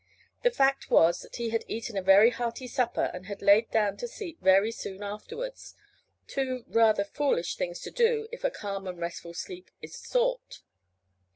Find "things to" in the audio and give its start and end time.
7.55-7.91